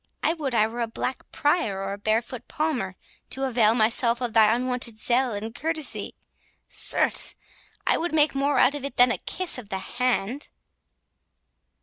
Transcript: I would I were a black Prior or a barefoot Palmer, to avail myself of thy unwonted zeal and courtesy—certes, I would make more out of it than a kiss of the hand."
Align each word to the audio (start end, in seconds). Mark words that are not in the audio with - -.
I 0.23 0.33
would 0.33 0.55
I 0.55 0.65
were 0.65 0.81
a 0.81 0.87
black 0.87 1.31
Prior 1.31 1.79
or 1.83 1.93
a 1.93 1.97
barefoot 1.99 2.47
Palmer, 2.47 2.95
to 3.29 3.43
avail 3.43 3.75
myself 3.75 4.19
of 4.19 4.33
thy 4.33 4.51
unwonted 4.51 4.97
zeal 4.97 5.31
and 5.31 5.53
courtesy—certes, 5.53 7.35
I 7.85 7.97
would 7.97 8.11
make 8.11 8.33
more 8.33 8.57
out 8.57 8.73
of 8.73 8.83
it 8.83 8.95
than 8.95 9.11
a 9.11 9.19
kiss 9.19 9.59
of 9.59 9.69
the 9.69 9.77
hand." 9.77 10.49